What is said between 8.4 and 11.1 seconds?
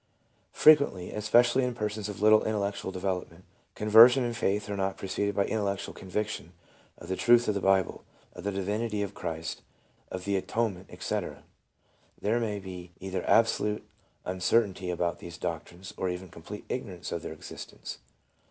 the divinity of Christ, of the atonement,